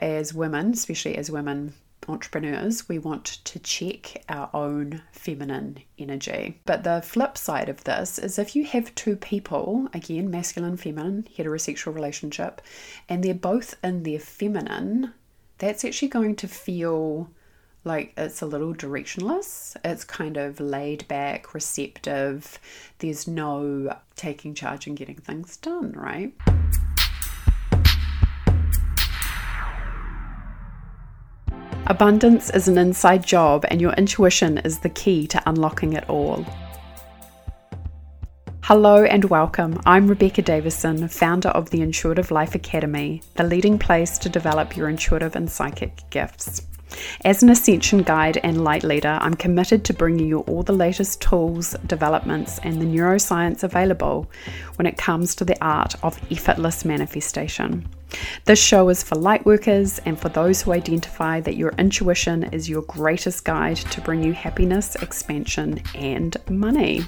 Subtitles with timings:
[0.00, 1.74] as women, especially as women
[2.08, 6.60] entrepreneurs, we want to check our own feminine energy.
[6.64, 11.28] But the flip side of this is if you have two people, again, masculine, feminine,
[11.36, 12.62] heterosexual relationship,
[13.08, 15.12] and they're both in their feminine,
[15.58, 17.30] that's actually going to feel
[17.84, 19.76] like it's a little directionless.
[19.84, 22.58] It's kind of laid back, receptive.
[22.98, 26.34] There's no taking charge and getting things done, right?
[31.90, 36.46] Abundance is an inside job, and your intuition is the key to unlocking it all.
[38.62, 39.80] Hello and welcome.
[39.84, 44.88] I'm Rebecca Davison, founder of the Intuitive Life Academy, the leading place to develop your
[44.88, 46.62] intuitive and psychic gifts.
[47.24, 51.20] As an ascension guide and light leader, I'm committed to bringing you all the latest
[51.20, 54.30] tools, developments, and the neuroscience available
[54.76, 57.88] when it comes to the art of effortless manifestation.
[58.44, 62.82] This show is for lightworkers and for those who identify that your intuition is your
[62.82, 67.04] greatest guide to bring you happiness, expansion, and money.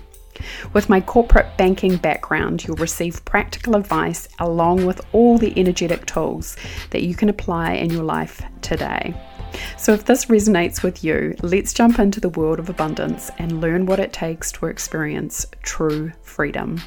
[0.73, 6.57] With my corporate banking background, you'll receive practical advice along with all the energetic tools
[6.91, 9.15] that you can apply in your life today.
[9.77, 13.85] So, if this resonates with you, let's jump into the world of abundance and learn
[13.85, 16.81] what it takes to experience true freedom.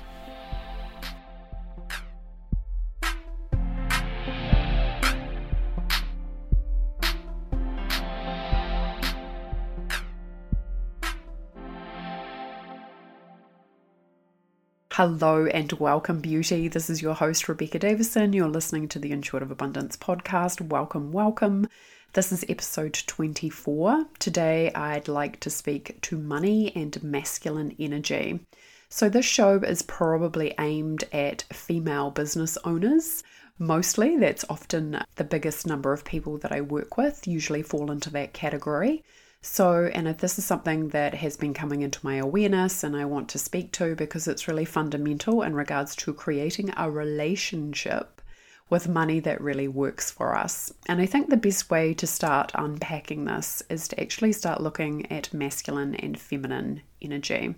[14.97, 16.69] Hello and welcome, beauty.
[16.69, 18.31] This is your host, Rebecca Davison.
[18.31, 20.61] You're listening to the Intuitive Abundance podcast.
[20.61, 21.67] Welcome, welcome.
[22.13, 24.05] This is episode 24.
[24.19, 28.39] Today, I'd like to speak to money and masculine energy.
[28.87, 33.21] So, this show is probably aimed at female business owners.
[33.59, 38.11] Mostly, that's often the biggest number of people that I work with, usually fall into
[38.11, 39.03] that category.
[39.47, 43.05] So, and if this is something that has been coming into my awareness and I
[43.05, 48.23] want to speak to because it's really fundamental in regards to creating a relationship
[48.71, 50.73] with money that really works for us.
[50.87, 55.09] And I think the best way to start unpacking this is to actually start looking
[55.11, 57.53] at masculine and feminine energy.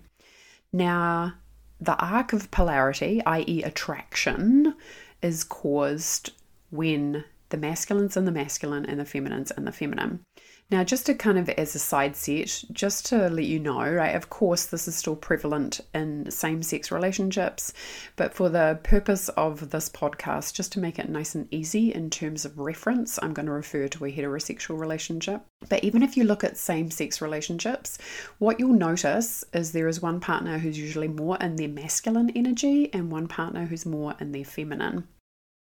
[0.70, 1.34] Now,
[1.80, 4.74] the arc of polarity, i.e., attraction,
[5.22, 6.32] is caused
[6.70, 10.20] when the masculines and the masculine and the feminines and the feminine.
[10.70, 14.14] Now, just to kind of as a side set, just to let you know, right,
[14.14, 17.72] of course, this is still prevalent in same sex relationships,
[18.16, 22.10] but for the purpose of this podcast, just to make it nice and easy in
[22.10, 25.40] terms of reference, I'm going to refer to a heterosexual relationship.
[25.70, 27.96] But even if you look at same sex relationships,
[28.36, 32.92] what you'll notice is there is one partner who's usually more in their masculine energy
[32.92, 35.08] and one partner who's more in their feminine.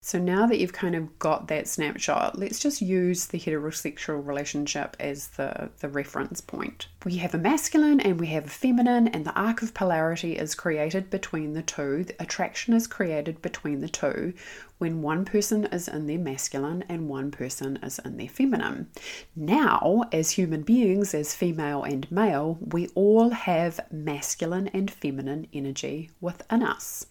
[0.03, 4.97] So now that you've kind of got that snapshot, let's just use the heterosexual relationship
[4.99, 6.87] as the, the reference point.
[7.05, 10.55] We have a masculine and we have a feminine, and the arc of polarity is
[10.55, 12.05] created between the two.
[12.05, 14.33] The attraction is created between the two
[14.79, 18.89] when one person is in their masculine and one person is in their feminine.
[19.35, 26.09] Now, as human beings, as female and male, we all have masculine and feminine energy
[26.19, 27.05] within us.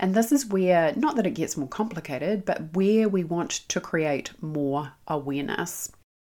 [0.00, 3.80] And this is where, not that it gets more complicated, but where we want to
[3.82, 5.92] create more awareness.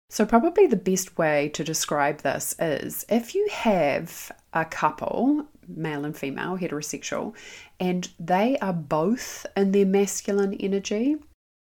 [0.09, 6.03] So, probably the best way to describe this is if you have a couple, male
[6.03, 7.33] and female, heterosexual,
[7.79, 11.15] and they are both in their masculine energy,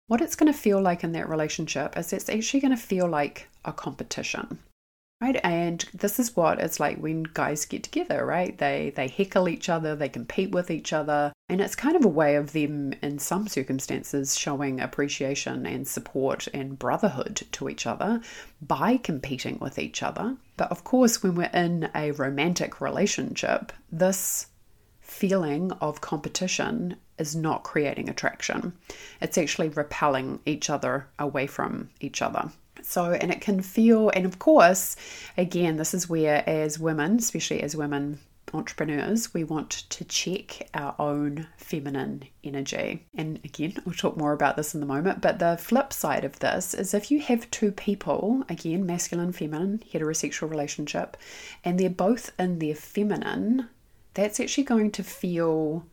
[0.06, 3.08] what it's going to feel like in that relationship is it's actually going to feel
[3.08, 4.60] like a competition
[5.20, 8.56] right and this is what it's like when guys get together right?
[8.58, 12.08] They they heckle each other they compete with each other and it's kind of a
[12.08, 18.20] way of them in some circumstances showing appreciation and support and brotherhood to each other
[18.60, 20.36] by competing with each other.
[20.56, 24.46] But of course when we're in a romantic relationship this
[25.00, 28.72] feeling of competition is not creating attraction.
[29.20, 32.52] It's actually repelling each other away from each other
[32.82, 34.96] so, and it can feel, and of course,
[35.36, 38.18] again, this is where, as women, especially as women
[38.54, 43.06] entrepreneurs, we want to check our own feminine energy.
[43.14, 45.20] And again, we'll talk more about this in the moment.
[45.20, 49.82] But the flip side of this is if you have two people, again, masculine, feminine,
[49.92, 51.16] heterosexual relationship,
[51.64, 53.68] and they're both in their feminine,
[54.14, 55.84] that's actually going to feel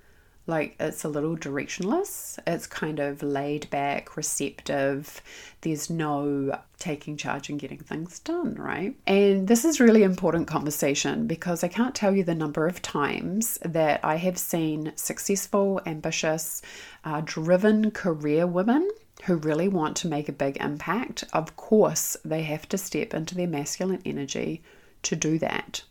[0.48, 2.38] like it's a little directionless.
[2.46, 5.22] It's kind of laid back, receptive.
[5.62, 8.96] There's no taking charge and getting things done, right?
[9.08, 13.58] And this is really important conversation because I can't tell you the number of times
[13.64, 16.62] that I have seen successful, ambitious,
[17.04, 18.90] uh, driven career women
[19.24, 23.34] who really want to make a big impact, of course, they have to step into
[23.34, 24.62] their masculine energy
[25.02, 25.84] to do that.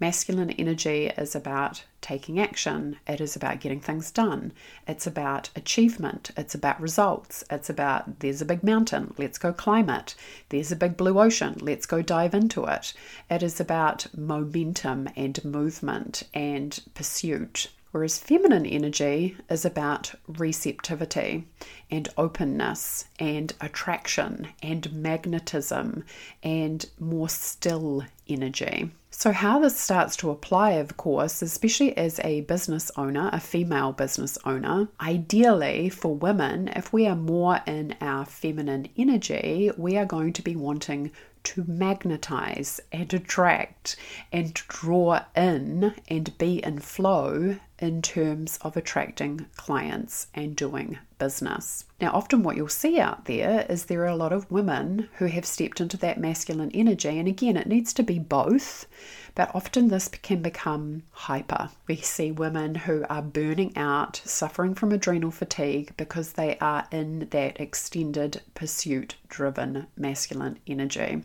[0.00, 4.50] Masculine energy is about taking action, it is about getting things done,
[4.88, 9.90] it's about achievement, it's about results, it's about there's a big mountain, let's go climb
[9.90, 10.14] it,
[10.48, 12.94] there's a big blue ocean, let's go dive into it.
[13.28, 17.68] It is about momentum and movement and pursuit.
[17.92, 21.48] Whereas feminine energy is about receptivity
[21.90, 26.04] and openness and attraction and magnetism
[26.42, 28.90] and more still energy.
[29.12, 33.92] So, how this starts to apply, of course, especially as a business owner, a female
[33.92, 40.06] business owner, ideally for women, if we are more in our feminine energy, we are
[40.06, 41.10] going to be wanting
[41.42, 43.96] to magnetize and attract
[44.32, 51.84] and draw in and be in flow in terms of attracting clients and doing business.
[52.00, 55.26] Now, often what you'll see out there is there are a lot of women who
[55.26, 58.86] have stepped into that masculine energy, and again, it needs to be both,
[59.34, 61.70] but often this can become hyper.
[61.86, 67.28] We see women who are burning out, suffering from adrenal fatigue because they are in
[67.30, 71.22] that extended pursuit driven masculine energy.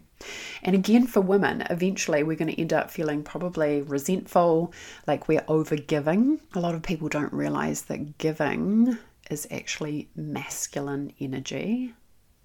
[0.63, 4.73] And again, for women, eventually we're going to end up feeling probably resentful,
[5.05, 6.39] like we're over giving.
[6.53, 8.97] A lot of people don't realize that giving
[9.29, 11.93] is actually masculine energy,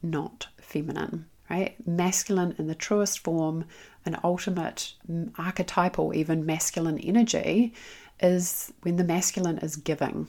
[0.02, 1.74] not feminine, right?
[1.86, 3.64] Masculine in the truest form,
[4.04, 4.94] an ultimate
[5.38, 7.74] archetypal, even masculine energy
[8.20, 10.28] is when the masculine is giving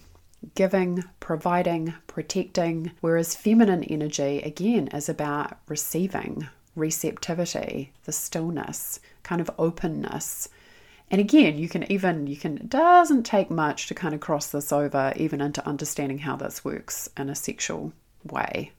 [0.56, 9.52] giving, providing, protecting, whereas feminine energy, again, is about receiving, receptivity, the stillness, kind of
[9.58, 10.50] openness.
[11.10, 14.48] And again, you can even, you can, it doesn't take much to kind of cross
[14.48, 17.92] this over even into understanding how this works in a sexual
[18.24, 18.72] way.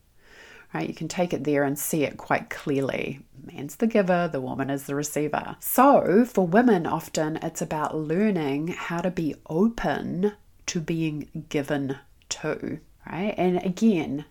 [0.72, 0.88] Right?
[0.88, 3.20] You can take it there and see it quite clearly.
[3.44, 5.56] Man's the giver, the woman is the receiver.
[5.60, 10.32] So, for women, often it's about learning how to be open
[10.66, 11.98] to being given
[12.30, 13.34] to, right?
[13.36, 14.24] And again,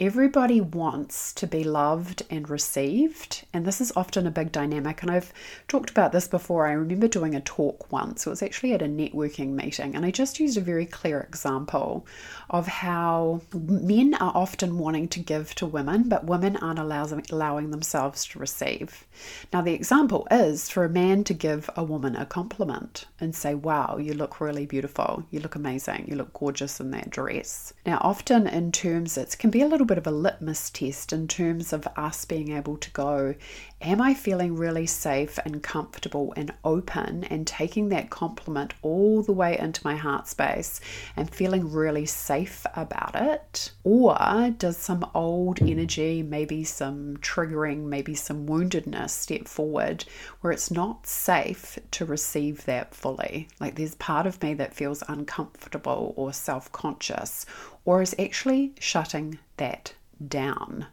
[0.00, 3.44] everybody wants to be loved and received.
[3.52, 5.02] And this is often a big dynamic.
[5.02, 5.30] And I've
[5.68, 6.66] talked about this before.
[6.66, 9.94] I remember doing a talk once, it was actually at a networking meeting.
[9.94, 12.06] And I just used a very clear example
[12.48, 18.24] of how men are often wanting to give to women, but women aren't allowing, themselves
[18.24, 19.04] to receive.
[19.52, 23.54] Now, the example is for a man to give a woman a compliment and say,
[23.54, 25.24] Wow, you look really beautiful.
[25.30, 26.06] You look amazing.
[26.08, 27.74] You look gorgeous in that dress.
[27.84, 31.26] Now, often in terms, it can be a little bit of a litmus test in
[31.26, 33.34] terms of us being able to go,
[33.82, 39.32] Am I feeling really safe and comfortable and open and taking that compliment all the
[39.32, 40.80] way into my heart space
[41.16, 43.72] and feeling really safe about it?
[43.82, 50.04] Or does some old energy, maybe some triggering, maybe some woundedness step forward
[50.40, 53.48] where it's not safe to receive that fully?
[53.58, 57.44] Like there's part of me that feels uncomfortable or self conscious
[57.86, 59.94] or is actually shutting that
[60.26, 60.86] down.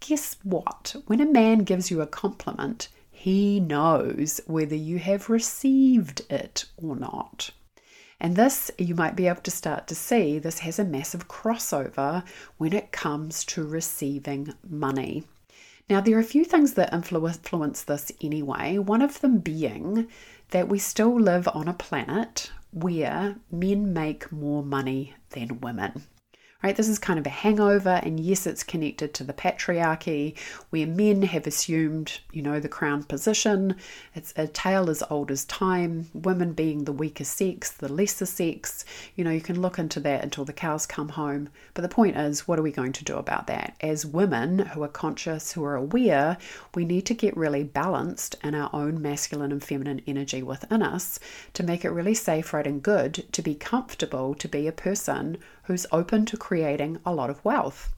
[0.00, 0.94] Guess what?
[1.06, 6.94] When a man gives you a compliment, he knows whether you have received it or
[6.94, 7.50] not.
[8.20, 12.24] And this, you might be able to start to see, this has a massive crossover
[12.56, 15.24] when it comes to receiving money.
[15.90, 20.08] Now, there are a few things that influence this anyway, one of them being
[20.50, 26.04] that we still live on a planet where men make more money than women
[26.60, 26.74] right?
[26.74, 30.36] This is kind of a hangover, and yes, it's connected to the patriarchy
[30.70, 33.76] where men have assumed, you know, the crown position.
[34.16, 38.84] It's a tale as old as time, women being the weaker sex, the lesser sex.
[39.14, 41.48] You know, you can look into that until the cows come home.
[41.74, 43.76] But the point is, what are we going to do about that?
[43.80, 46.38] As women who are conscious, who are aware,
[46.74, 51.20] we need to get really balanced in our own masculine and feminine energy within us
[51.54, 55.38] to make it really safe, right, and good to be comfortable to be a person
[55.68, 57.92] who's open to creating a lot of wealth.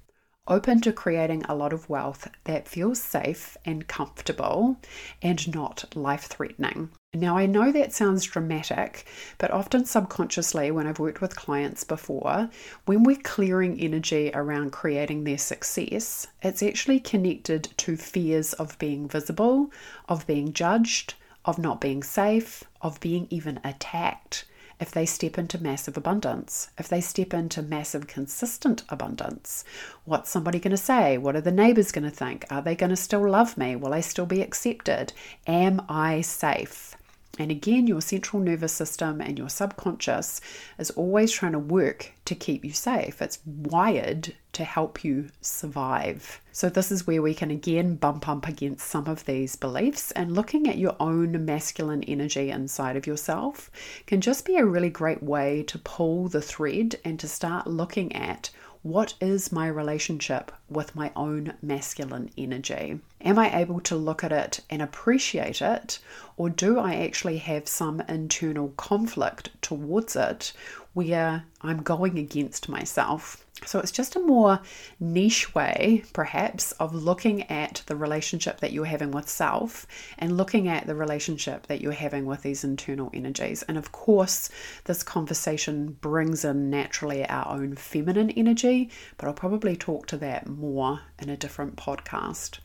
[0.48, 4.76] Open to creating a lot of wealth that feels safe and comfortable
[5.22, 6.90] and not life threatening.
[7.14, 9.06] Now, I know that sounds dramatic,
[9.38, 12.50] but often subconsciously, when I've worked with clients before,
[12.86, 19.06] when we're clearing energy around creating their success, it's actually connected to fears of being
[19.06, 19.70] visible,
[20.08, 24.44] of being judged, of not being safe, of being even attacked
[24.80, 29.62] if they step into massive abundance, if they step into massive consistent abundance,
[30.04, 31.18] what's somebody going to say?
[31.18, 32.46] What are the neighbors going to think?
[32.50, 33.76] Are they going to still love me?
[33.76, 35.12] Will I still be accepted?
[35.46, 36.96] Am I safe?
[37.40, 40.42] And again, your central nervous system and your subconscious
[40.78, 43.22] is always trying to work to keep you safe.
[43.22, 46.42] It's wired to help you survive.
[46.52, 50.34] So, this is where we can again bump up against some of these beliefs, and
[50.34, 53.70] looking at your own masculine energy inside of yourself
[54.04, 58.14] can just be a really great way to pull the thread and to start looking
[58.14, 58.50] at
[58.82, 62.98] what is my relationship with my own masculine energy?
[63.20, 65.98] Am I able to look at it and appreciate it,
[66.38, 70.54] or do I actually have some internal conflict towards it
[70.92, 73.44] where I'm going against myself?
[73.66, 74.60] So it's just a more
[74.98, 79.86] niche way, perhaps, of looking at the relationship that you're having with self
[80.18, 83.62] and looking at the relationship that you're having with these internal energies.
[83.64, 84.48] And of course,
[84.84, 90.46] this conversation brings in naturally our own feminine energy, but I'll probably talk to that
[90.48, 92.60] more in a different podcast.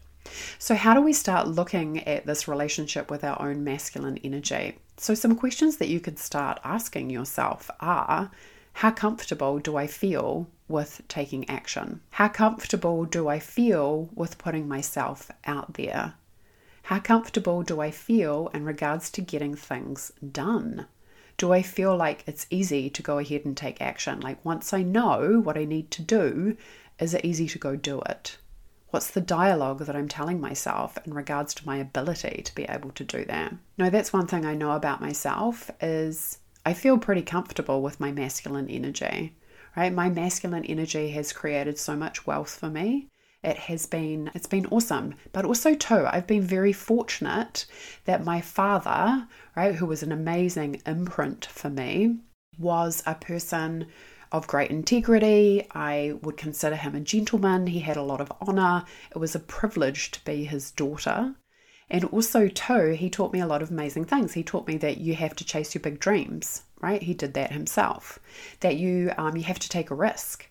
[0.59, 4.79] So, how do we start looking at this relationship with our own masculine energy?
[4.97, 8.31] So, some questions that you could start asking yourself are
[8.73, 12.01] how comfortable do I feel with taking action?
[12.11, 16.15] How comfortable do I feel with putting myself out there?
[16.83, 20.87] How comfortable do I feel in regards to getting things done?
[21.37, 24.19] Do I feel like it's easy to go ahead and take action?
[24.19, 26.57] Like once I know what I need to do,
[26.99, 28.37] is it easy to go do it?
[28.91, 32.91] What's the dialogue that I'm telling myself in regards to my ability to be able
[32.91, 33.53] to do that?
[33.77, 38.11] No, that's one thing I know about myself is I feel pretty comfortable with my
[38.11, 39.35] masculine energy,
[39.75, 39.93] right?
[39.93, 43.09] My masculine energy has created so much wealth for me.
[43.43, 47.67] It has been it's been awesome, but also too I've been very fortunate
[48.05, 52.17] that my father, right, who was an amazing imprint for me,
[52.57, 53.87] was a person
[54.35, 55.65] of great integrity.
[55.71, 57.67] I would consider him a gentleman.
[57.67, 58.83] He had a lot of honor.
[59.11, 61.35] It was a privilege to be his daughter.
[61.89, 64.33] And also, too, he taught me a lot of amazing things.
[64.33, 67.01] He taught me that you have to chase your big dreams, right?
[67.01, 68.19] He did that himself.
[68.61, 70.47] That you um, you have to take a risk.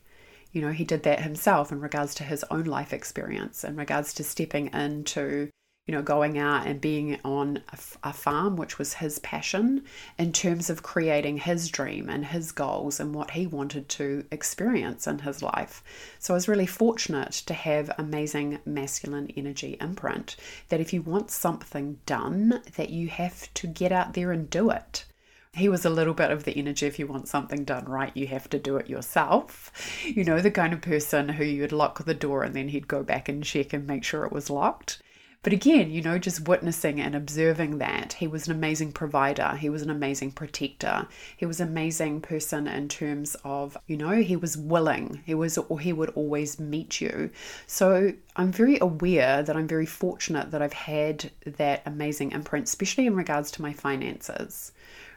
[0.52, 4.14] You know, he did that himself in regards to his own life experience, in regards
[4.14, 5.50] to stepping into
[5.86, 9.84] you know, going out and being on a, a, farm, which was his passion,
[10.18, 15.06] in terms of creating his dream and his goals and what he wanted to experience
[15.06, 15.84] in his life.
[16.18, 20.36] So I was really fortunate to have amazing masculine energy imprint
[20.70, 24.70] that if you want something done, that you have to get out there and do
[24.70, 25.04] it.
[25.52, 28.26] He was a little bit of the energy if you want something done right, you
[28.28, 29.70] have to do it yourself.
[30.02, 33.02] You know, the kind of person who you'd lock the door and then he'd go
[33.02, 35.02] back and check and make sure it was locked.
[35.44, 39.56] But again, you know, just witnessing and observing that, he was an amazing provider.
[39.56, 41.06] He was an amazing protector.
[41.36, 45.22] He was an amazing person in terms of, you know, he was willing.
[45.26, 47.30] He was, or he would always meet you.
[47.66, 53.06] So I'm very aware that I'm very fortunate that I've had that amazing imprint, especially
[53.06, 54.72] in regards to my finances,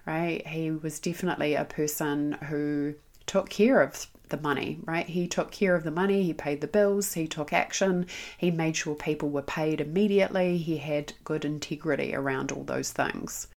[0.05, 0.45] right?
[0.45, 2.95] He was definitely a person who
[3.27, 5.05] took care of the money, right?
[5.05, 8.07] He took care of the money, he paid the bills, he took action,
[8.37, 13.47] he made sure people were paid immediately, he had good integrity around all those things.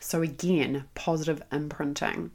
[0.00, 2.30] So, again, positive imprinting.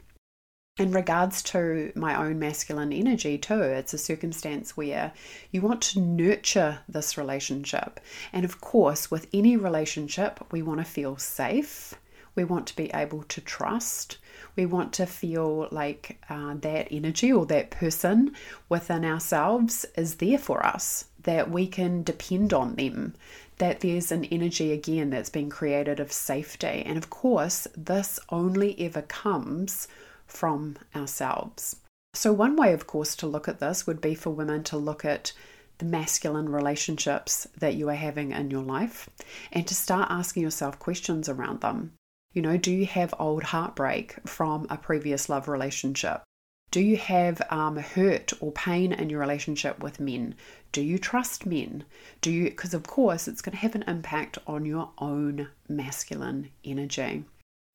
[0.78, 5.12] In regards to my own masculine energy, too, it's a circumstance where
[5.52, 8.00] you want to nurture this relationship.
[8.34, 11.94] And of course, with any relationship, we want to feel safe,
[12.36, 14.18] we want to be able to trust,
[14.56, 18.34] we want to feel like uh, that energy or that person
[18.70, 23.16] within ourselves is there for us, that we can depend on them,
[23.58, 26.84] that there's an energy again that's been created of safety.
[26.86, 29.88] And of course, this only ever comes
[30.26, 31.78] from ourselves.
[32.14, 35.06] So, one way, of course, to look at this would be for women to look
[35.06, 35.32] at
[35.78, 39.10] the masculine relationships that you are having in your life
[39.52, 41.94] and to start asking yourself questions around them.
[42.34, 46.24] You know, do you have old heartbreak from a previous love relationship?
[46.72, 50.36] Do you have um, hurt or pain in your relationship with men?
[50.72, 51.84] Do you trust men?
[52.22, 56.50] Do you, because of course it's going to have an impact on your own masculine
[56.64, 57.26] energy.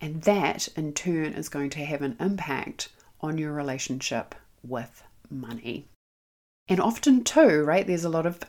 [0.00, 2.88] And that in turn is going to have an impact
[3.20, 5.88] on your relationship with money.
[6.68, 8.40] And often, too, right, there's a lot of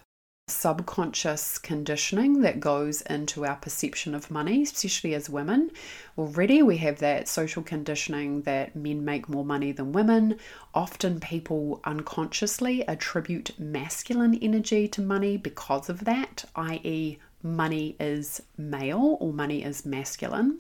[0.50, 5.70] subconscious conditioning that goes into our perception of money, especially as women.
[6.18, 10.40] Already, we have that social conditioning that men make more money than women.
[10.74, 19.18] Often, people unconsciously attribute masculine energy to money because of that, i.e., money is male
[19.20, 20.60] or money is masculine.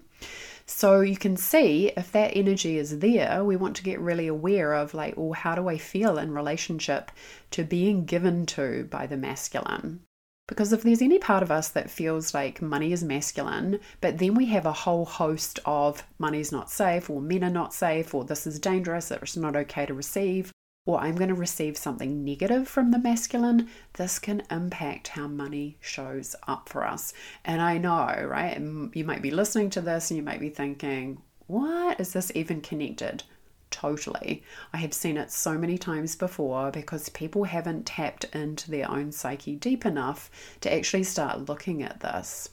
[0.66, 4.74] So you can see if that energy is there, we want to get really aware
[4.74, 7.10] of like, well, how do I feel in relationship
[7.52, 10.02] to being given to by the masculine?
[10.48, 14.34] Because if there's any part of us that feels like money is masculine, but then
[14.34, 18.24] we have a whole host of money's not safe, or men are not safe, or
[18.24, 20.52] this is dangerous, it's not okay to receive,
[20.88, 25.78] or I'm going to receive something negative from the masculine, this can impact how money
[25.82, 27.14] shows up for us.
[27.44, 28.58] And I know, right?
[28.58, 32.62] You might be listening to this and you might be thinking, what is this even
[32.62, 33.24] connected?
[33.70, 34.44] Totally.
[34.72, 39.12] I have seen it so many times before because people haven't tapped into their own
[39.12, 42.50] psyche deep enough to actually start looking at this.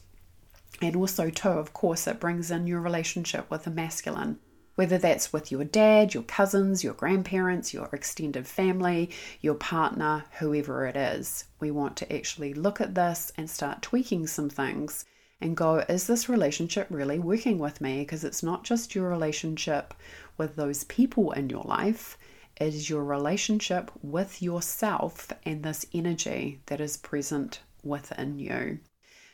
[0.81, 4.39] And also, too, of course, it brings in your relationship with the masculine.
[4.75, 9.09] Whether that's with your dad, your cousins, your grandparents, your extended family,
[9.41, 14.27] your partner, whoever it is, we want to actually look at this and start tweaking
[14.27, 15.05] some things
[15.39, 17.99] and go, is this relationship really working with me?
[17.99, 19.93] Because it's not just your relationship
[20.37, 22.17] with those people in your life,
[22.57, 28.79] it is your relationship with yourself and this energy that is present within you.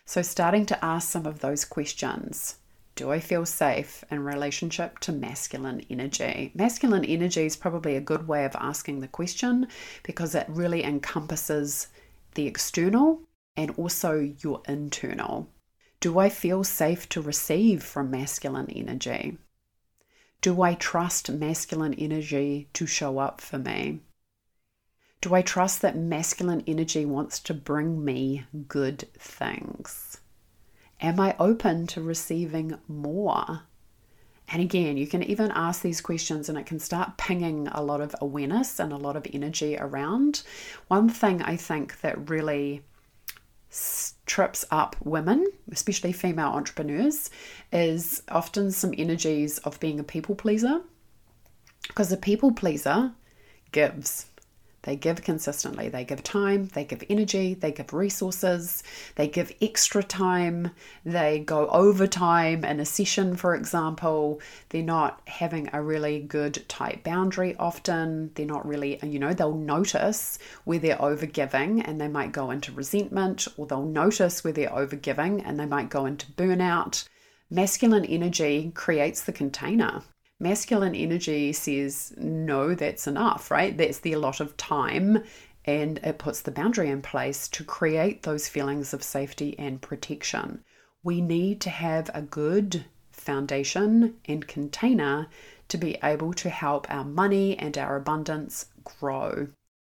[0.05, 2.55] So, starting to ask some of those questions.
[3.01, 6.51] Do I feel safe in relationship to masculine energy?
[6.53, 9.69] Masculine energy is probably a good way of asking the question
[10.03, 11.87] because it really encompasses
[12.35, 13.23] the external
[13.57, 15.49] and also your internal.
[15.99, 19.39] Do I feel safe to receive from masculine energy?
[20.41, 24.01] Do I trust masculine energy to show up for me?
[25.21, 30.21] Do I trust that masculine energy wants to bring me good things?
[31.01, 33.63] Am I open to receiving more?
[34.49, 38.01] And again, you can even ask these questions and it can start pinging a lot
[38.01, 40.43] of awareness and a lot of energy around.
[40.89, 42.83] One thing I think that really
[44.25, 47.29] trips up women, especially female entrepreneurs,
[47.71, 50.81] is often some energies of being a people pleaser.
[51.87, 53.13] Because a people pleaser
[53.71, 54.27] gives.
[54.83, 55.89] They give consistently.
[55.89, 58.81] They give time, they give energy, they give resources,
[59.15, 60.71] they give extra time,
[61.05, 64.41] they go overtime in a session, for example.
[64.69, 68.31] They're not having a really good tight boundary often.
[68.33, 72.71] They're not really, you know, they'll notice where they're overgiving and they might go into
[72.71, 77.07] resentment, or they'll notice where they're overgiving and they might go into burnout.
[77.51, 80.01] Masculine energy creates the container
[80.41, 83.77] Masculine energy says, no, that's enough, right?
[83.77, 85.23] That's the allot of time.
[85.65, 90.63] And it puts the boundary in place to create those feelings of safety and protection.
[91.03, 95.27] We need to have a good foundation and container
[95.67, 99.49] to be able to help our money and our abundance grow.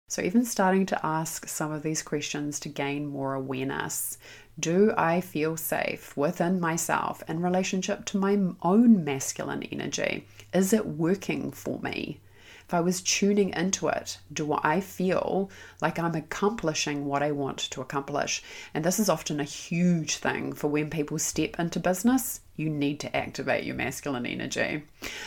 [0.07, 4.19] So, even starting to ask some of these questions to gain more awareness.
[4.59, 10.27] Do I feel safe within myself in relationship to my own masculine energy?
[10.53, 12.19] Is it working for me?
[12.67, 15.51] If I was tuning into it, do I feel
[15.83, 18.41] like I'm accomplishing what I want to accomplish?
[18.73, 22.41] And this is often a huge thing for when people step into business.
[22.55, 24.81] You need to activate your masculine energy.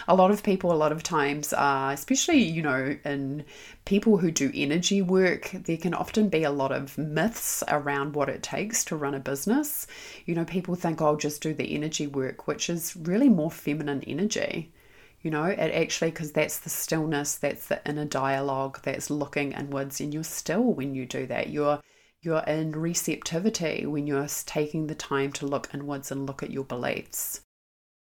[0.09, 3.45] A lot of people, a lot of times, uh, especially, you know, in
[3.85, 8.29] people who do energy work, there can often be a lot of myths around what
[8.29, 9.87] it takes to run a business.
[10.27, 13.53] You know, people think, oh, I'll just do the energy work, which is really more
[13.53, 14.73] feminine energy
[15.21, 20.01] you know it actually because that's the stillness that's the inner dialogue that's looking inwards
[20.01, 21.51] and you're still when you do that.
[21.51, 21.81] You're
[22.21, 26.65] you're in receptivity when you're taking the time to look inwards and look at your
[26.65, 27.43] beliefs.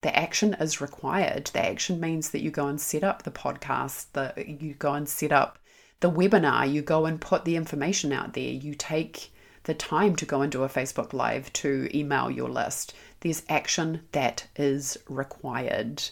[0.02, 1.46] The action is required.
[1.46, 5.08] The action means that you go and set up the podcast that you go and
[5.08, 5.58] set up
[6.00, 8.42] the webinar you go and put the information out there.
[8.50, 12.92] You take the time to go and do a facebook live to email your list.
[13.20, 16.02] There's action that is required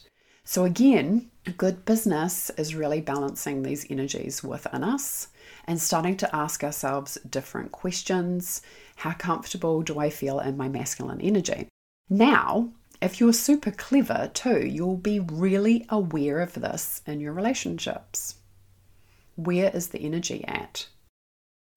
[0.44, 5.28] so, again, good business is really balancing these energies within us
[5.66, 8.60] and starting to ask ourselves different questions.
[8.96, 11.68] How comfortable do I feel in my masculine energy?
[12.10, 18.36] Now, if you're super clever too, you'll be really aware of this in your relationships.
[19.36, 20.88] Where is the energy at?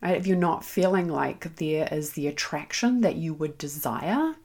[0.01, 4.35] If you're not feeling like there is the attraction that you would desire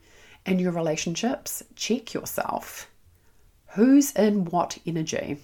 [0.45, 2.90] in your relationships, check yourself
[3.73, 5.37] who's in what energy.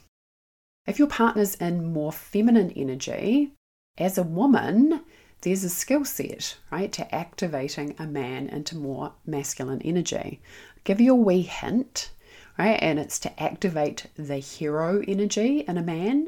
[0.86, 3.54] If your partner's in more feminine energy,
[3.98, 5.02] as a woman,
[5.42, 10.42] there's a skill set, right, to activating a man into more masculine energy.
[10.76, 12.12] I'll give you a wee hint,
[12.58, 16.28] right, and it's to activate the hero energy in a man.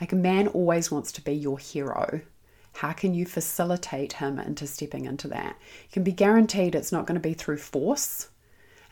[0.00, 2.20] Like a man always wants to be your hero.
[2.74, 5.56] How can you facilitate him into stepping into that?
[5.84, 8.28] You can be guaranteed it's not going to be through force,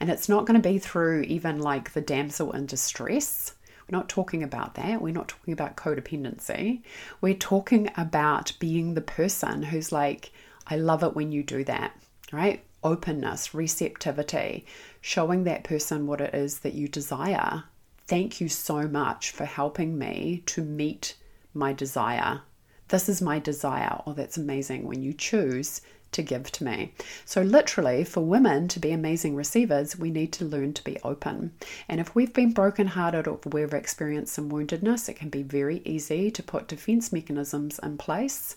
[0.01, 3.55] and it's not going to be through even like the damsel in distress.
[3.89, 5.01] We're not talking about that.
[5.03, 6.83] We're not talking about codependency.
[7.21, 10.33] We're talking about being the person who's like,
[10.67, 11.99] I love it when you do that,
[12.33, 12.65] right?
[12.83, 14.65] Openness, receptivity,
[15.01, 17.65] showing that person what it is that you desire.
[18.07, 21.17] Thank you so much for helping me to meet
[21.53, 22.43] my desire.
[22.89, 24.01] This is my desire.
[24.07, 25.81] Oh, that's amazing when you choose
[26.15, 26.93] to give to me.
[27.25, 31.53] So, literally, for women to be amazing receivers, we need to learn to be open.
[31.89, 36.31] And if we've been brokenhearted or we've experienced some woundedness, it can be very easy
[36.31, 38.57] to put defense mechanisms in place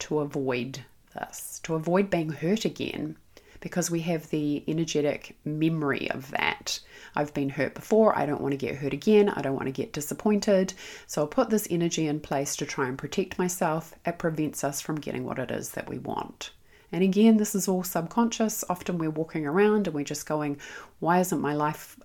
[0.00, 3.16] to avoid this, to avoid being hurt again
[3.60, 6.80] because we have the energetic memory of that.
[7.14, 9.72] I've been hurt before, I don't want to get hurt again, I don't want to
[9.72, 10.72] get disappointed.
[11.06, 13.94] So I'll put this energy in place to try and protect myself.
[14.06, 16.50] It prevents us from getting what it is that we want.
[16.92, 18.64] And again, this is all subconscious.
[18.68, 20.58] Often we're walking around and we're just going,
[20.98, 21.98] why isn't my life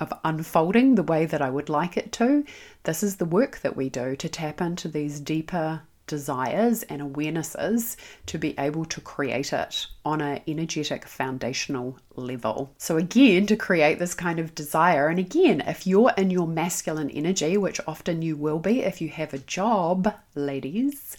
[0.00, 2.44] of unfolding the way that I would like it to?
[2.82, 7.96] This is the work that we do to tap into these deeper desires and awarenesses
[8.26, 12.74] to be able to create it on an energetic foundational level.
[12.78, 17.10] So, again, to create this kind of desire, and again, if you're in your masculine
[17.10, 21.16] energy, which often you will be if you have a job, ladies.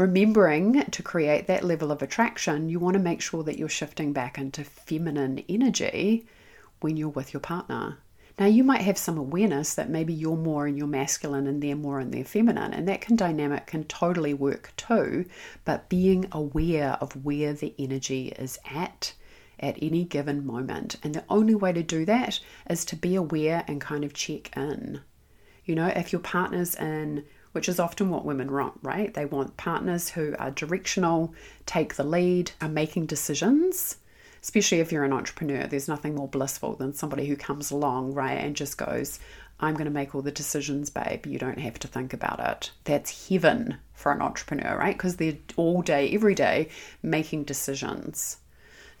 [0.00, 4.14] Remembering to create that level of attraction, you want to make sure that you're shifting
[4.14, 6.26] back into feminine energy
[6.80, 7.98] when you're with your partner.
[8.38, 11.76] Now, you might have some awareness that maybe you're more in your masculine and they're
[11.76, 15.26] more in their feminine, and that can dynamic can totally work too.
[15.66, 19.12] But being aware of where the energy is at
[19.58, 23.64] at any given moment, and the only way to do that is to be aware
[23.68, 25.02] and kind of check in.
[25.66, 29.12] You know, if your partner's in which is often what women want, right?
[29.12, 31.34] They want partners who are directional,
[31.66, 33.96] take the lead, are making decisions
[34.42, 38.38] especially if you're an entrepreneur, there's nothing more blissful than somebody who comes along, right,
[38.38, 39.20] and just goes,
[39.58, 41.26] I'm going to make all the decisions, babe.
[41.26, 42.70] You don't have to think about it.
[42.84, 44.96] That's heaven for an entrepreneur, right?
[44.96, 46.68] Because they're all day, every day
[47.02, 48.38] making decisions.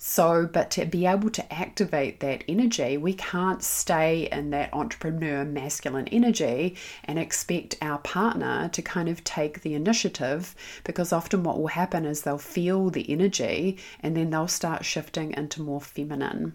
[0.02, 5.44] So, but to be able to activate that energy, we can't stay in that entrepreneur
[5.44, 11.58] masculine energy and expect our partner to kind of take the initiative because often what
[11.58, 16.54] will happen is they'll feel the energy and then they'll start shifting into more feminine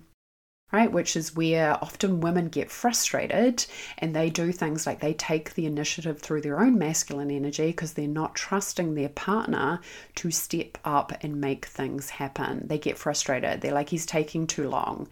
[0.75, 0.91] right?
[0.91, 3.65] Which is where often women get frustrated
[3.97, 7.93] and they do things like they take the initiative through their own masculine energy because
[7.93, 9.79] they're not trusting their partner
[10.15, 12.67] to step up and make things happen.
[12.67, 13.61] They get frustrated.
[13.61, 15.07] They're like, he's taking too long.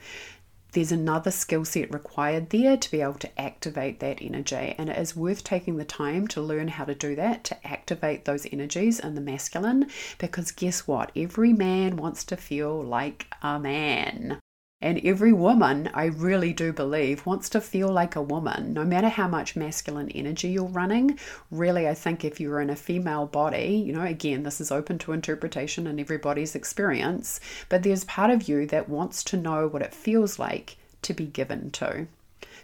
[0.74, 4.98] There's another skill set required there to be able to activate that energy, and it
[4.98, 9.00] is worth taking the time to learn how to do that to activate those energies
[9.00, 9.88] in the masculine.
[10.18, 11.12] Because guess what?
[11.16, 14.40] Every man wants to feel like a man.
[14.84, 19.08] And every woman, I really do believe, wants to feel like a woman, no matter
[19.08, 21.18] how much masculine energy you're running.
[21.50, 24.98] Really, I think if you're in a female body, you know, again, this is open
[25.00, 29.82] to interpretation and everybody's experience, but there's part of you that wants to know what
[29.82, 32.08] it feels like to be given to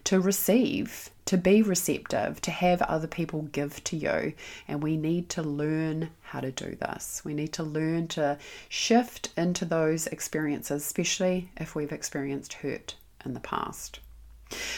[0.06, 4.34] to receive, to be receptive, to have other people give to you.
[4.68, 7.22] And we need to learn how to do this.
[7.24, 13.34] We need to learn to shift into those experiences, especially if we've experienced hurt in
[13.34, 14.00] the past.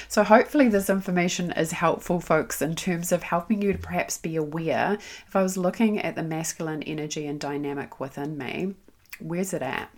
[0.08, 4.36] So, hopefully, this information is helpful, folks, in terms of helping you to perhaps be
[4.36, 4.98] aware.
[5.28, 8.76] If I was looking at the masculine energy and dynamic within me,
[9.20, 9.90] where's it at?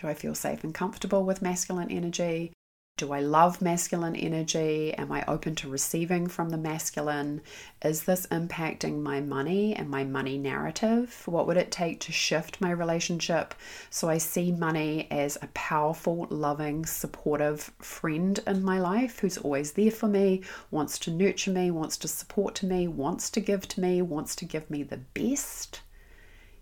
[0.00, 2.52] Do I feel safe and comfortable with masculine energy?
[3.00, 4.92] Do I love masculine energy?
[4.92, 7.40] Am I open to receiving from the masculine?
[7.82, 11.22] Is this impacting my money and my money narrative?
[11.24, 13.54] What would it take to shift my relationship
[13.88, 19.72] so I see money as a powerful, loving, supportive friend in my life who's always
[19.72, 23.80] there for me, wants to nurture me, wants to support me, wants to give to
[23.80, 25.80] me, wants to give me the best?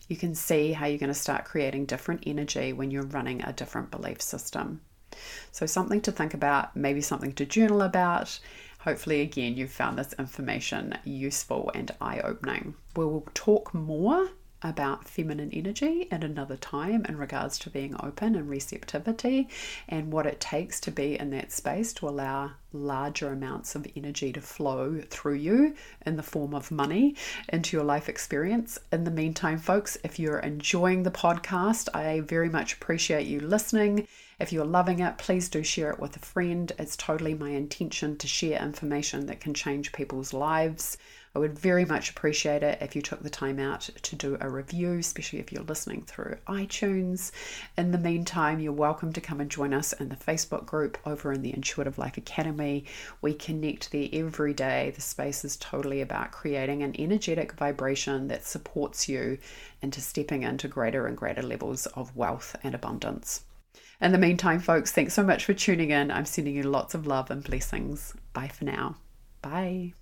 [0.07, 3.53] You can see how you're going to start creating different energy when you're running a
[3.53, 4.83] different belief system.
[5.51, 8.39] So, something to think about, maybe something to journal about.
[8.81, 12.75] Hopefully, again, you've found this information useful and eye opening.
[12.97, 14.31] We will talk more
[14.63, 19.49] about feminine energy at another time in regards to being open and receptivity
[19.89, 24.33] and what it takes to be in that space to allow larger amounts of energy
[24.33, 27.15] to flow through you in the form of money
[27.49, 28.79] into your life experience.
[28.93, 34.07] In the meantime, folks, if you're enjoying the podcast, I very much appreciate you listening.
[34.39, 36.71] If you're loving it, please do share it with a friend.
[36.79, 40.97] It's totally my intention to share information that can change people's lives.
[41.39, 44.51] I would very much appreciate it if you took the time out to do a
[44.51, 47.31] review, especially if you're listening through iTunes.
[47.77, 51.33] In the meantime, you're welcome to come and join us in the Facebook group over
[51.33, 52.87] in the Intuitive Life Academy.
[53.23, 54.91] We connect there every day.
[54.97, 59.39] The space is totally about creating an energetic vibration that supports you
[59.81, 63.45] into stepping into greater and greater levels of wealth and abundance.
[64.01, 66.11] In the meantime, folks, thanks so much for tuning in.
[66.11, 68.13] I'm sending you lots of love and blessings.
[68.33, 68.97] Bye for now.
[69.41, 69.93] Bye.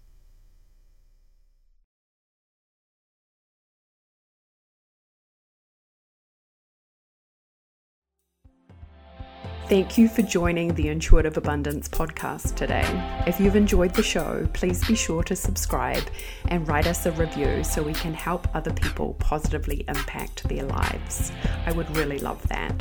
[9.69, 12.87] Thank you for joining the Intuitive Abundance podcast today.
[13.27, 16.05] If you've enjoyed the show, please be sure to subscribe
[16.47, 21.33] and write us a review so we can help other people positively impact their lives.
[21.67, 22.81] I would really love that.